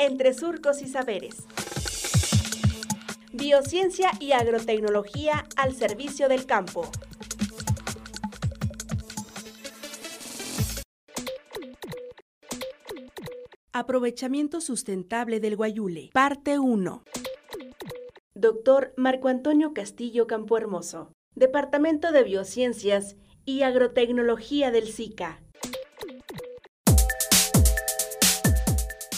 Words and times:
entre 0.00 0.32
surcos 0.32 0.80
y 0.80 0.88
saberes. 0.88 1.44
Biociencia 3.32 4.10
y 4.18 4.32
agrotecnología 4.32 5.46
al 5.56 5.74
servicio 5.74 6.28
del 6.28 6.46
campo. 6.46 6.90
Aprovechamiento 13.72 14.62
sustentable 14.62 15.38
del 15.38 15.56
guayule, 15.56 16.10
parte 16.14 16.58
1. 16.58 17.04
Doctor 18.34 18.94
Marco 18.96 19.28
Antonio 19.28 19.74
Castillo 19.74 20.26
Campohermoso, 20.26 21.12
Departamento 21.34 22.10
de 22.10 22.24
Biociencias 22.24 23.16
y 23.44 23.62
Agrotecnología 23.62 24.70
del 24.70 24.88
SICA. 24.88 25.42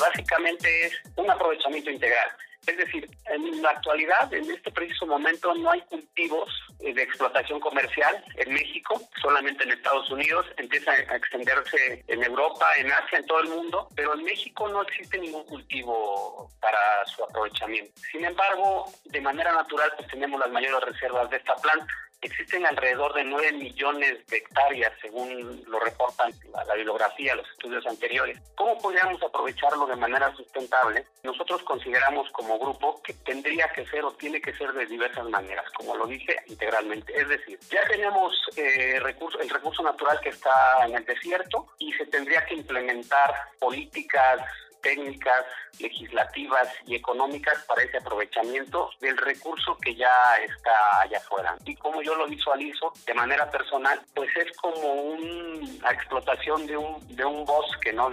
Básicamente 0.00 0.86
es 0.86 0.94
un 1.16 1.30
aprovechamiento 1.30 1.90
integral 1.90 2.30
es 2.66 2.76
decir, 2.76 3.08
en 3.26 3.62
la 3.62 3.70
actualidad, 3.70 4.32
en 4.32 4.50
este 4.50 4.70
preciso 4.70 5.06
momento, 5.06 5.54
no 5.54 5.70
hay 5.70 5.80
cultivos 5.82 6.48
eh, 6.80 6.92
de 6.92 7.02
explotación 7.02 7.58
comercial 7.58 8.22
en 8.36 8.52
México, 8.52 9.00
solamente 9.20 9.64
en 9.64 9.72
Estados 9.72 10.10
Unidos, 10.10 10.46
empieza 10.56 10.92
a 10.92 11.16
extenderse 11.16 12.04
en 12.06 12.22
Europa, 12.22 12.66
en 12.78 12.92
Asia, 12.92 13.18
en 13.18 13.26
todo 13.26 13.40
el 13.40 13.48
mundo, 13.48 13.88
pero 13.96 14.14
en 14.14 14.24
México 14.24 14.68
no 14.68 14.82
existe 14.82 15.18
ningún 15.18 15.44
cultivo 15.46 16.50
para 16.60 17.04
su 17.06 17.24
aprovechamiento. 17.24 17.92
Sin 18.12 18.24
embargo, 18.24 18.86
de 19.04 19.20
manera 19.20 19.52
natural, 19.52 19.92
pues 19.96 20.08
tenemos 20.08 20.38
las 20.38 20.50
mayores 20.50 20.80
reservas 20.80 21.30
de 21.30 21.38
esta 21.38 21.56
planta. 21.56 21.92
Existen 22.22 22.66
alrededor 22.66 23.14
de 23.14 23.24
9 23.24 23.52
millones 23.52 24.26
de 24.26 24.36
hectáreas, 24.36 24.92
según 25.00 25.62
lo 25.66 25.80
reportan 25.80 26.30
la, 26.52 26.74
bibliografía, 26.74 27.34
los 27.34 27.48
estudios 27.48 27.86
anteriores. 27.86 28.38
¿Cómo 28.56 28.76
podríamos 28.78 29.22
aprovecharlo 29.22 29.86
de 29.86 29.96
manera 29.96 30.34
sustentable? 30.36 31.06
Nosotros 31.22 31.62
consideramos 31.62 32.30
como 32.32 32.58
grupo 32.58 33.00
que 33.02 33.14
tendría 33.14 33.68
que 33.68 33.86
ser 33.86 34.04
o 34.04 34.12
tiene 34.12 34.40
que 34.40 34.52
ser 34.52 34.70
de 34.74 34.84
diversas 34.84 35.26
maneras, 35.30 35.64
como 35.72 35.96
lo 35.96 36.06
dije 36.06 36.36
integralmente. 36.46 37.18
Es 37.18 37.26
decir, 37.26 37.58
ya 37.70 37.86
tenemos 37.88 38.34
eh, 38.56 38.98
recurso, 39.00 39.40
el 39.40 39.48
recurso 39.48 39.82
natural 39.82 40.20
que 40.20 40.28
está 40.28 40.84
en 40.86 40.96
el 40.96 41.04
desierto 41.06 41.68
y 41.78 41.90
se 41.94 42.04
tendría 42.04 42.44
que 42.44 42.54
implementar 42.54 43.34
políticas 43.58 44.42
técnicas, 44.82 45.44
legislativas 45.78 46.68
y 46.86 46.94
económicas 46.94 47.64
para 47.66 47.82
ese 47.82 47.98
aprovechamiento 47.98 48.90
del 49.00 49.16
recurso 49.16 49.76
que 49.78 49.94
ya 49.94 50.10
está 50.42 51.02
allá 51.02 51.18
afuera. 51.18 51.56
Y 51.64 51.74
como 51.76 52.02
yo 52.02 52.14
lo 52.14 52.26
visualizo 52.26 52.92
de 53.06 53.14
manera 53.14 53.50
personal, 53.50 54.00
pues 54.14 54.28
es 54.36 54.56
como 54.58 54.92
una 54.92 55.90
explotación 55.90 56.66
de 56.66 56.76
un, 56.76 57.16
de 57.16 57.24
un 57.24 57.44
bosque, 57.44 57.92
¿no? 57.92 58.10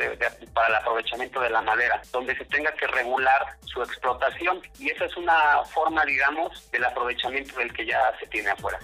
para 0.53 0.67
el 0.67 0.75
aprovechamiento 0.75 1.41
de 1.41 1.49
la 1.49 1.61
madera, 1.61 2.01
donde 2.11 2.35
se 2.38 2.45
tenga 2.45 2.71
que 2.73 2.88
regular 2.88 3.57
su 3.65 3.81
explotación. 3.81 4.61
Y 4.79 4.89
esa 4.89 5.05
es 5.05 5.17
una 5.17 5.63
forma, 5.65 6.05
digamos, 6.05 6.69
del 6.71 6.85
aprovechamiento 6.85 7.57
del 7.59 7.73
que 7.73 7.85
ya 7.85 8.13
se 8.19 8.27
tiene 8.27 8.51
afuera. 8.51 8.79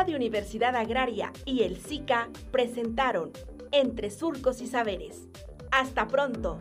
Radio 0.00 0.16
Universidad 0.16 0.76
Agraria 0.76 1.30
y 1.44 1.62
el 1.62 1.76
SICA 1.76 2.30
presentaron 2.50 3.32
Entre 3.70 4.10
Surcos 4.10 4.62
y 4.62 4.66
Saberes. 4.66 5.28
Hasta 5.72 6.08
pronto. 6.08 6.58